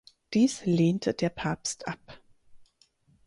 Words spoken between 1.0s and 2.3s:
der Papst ab.